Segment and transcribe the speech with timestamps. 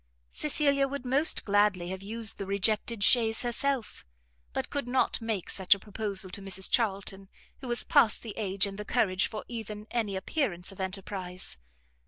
[0.31, 4.03] Cecilia would most gladly have used the rejected chaise herself,
[4.51, 8.65] but could not make such a proposal to Mrs Charlton, who was past the age
[8.65, 11.59] and the courage for even any appearance of enterprize.